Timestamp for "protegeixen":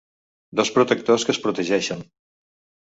1.45-2.05